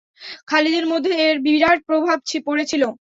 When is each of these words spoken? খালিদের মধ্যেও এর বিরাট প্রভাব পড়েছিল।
খালিদের 0.47 0.85
মধ্যেও 0.91 1.15
এর 1.25 1.35
বিরাট 1.45 1.79
প্রভাব 1.87 2.17
পড়েছিল। 2.47 2.83